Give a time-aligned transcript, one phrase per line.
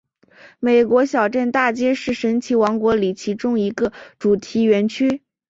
[0.59, 5.21] 美国小镇大街是神奇王国里其中一个主题园区。